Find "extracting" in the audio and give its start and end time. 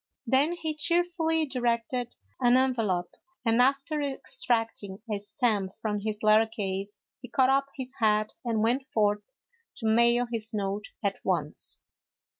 4.01-4.99